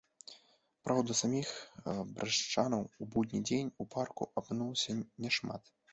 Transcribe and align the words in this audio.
Праўда, 0.87 1.17
саміх 1.19 1.51
брэстаўчан 2.15 2.77
у 3.03 3.09
будні 3.17 3.39
дзень 3.51 3.73
у 3.85 3.87
парку 3.93 4.23
апынулася 4.43 5.01
няшмат. 5.23 5.63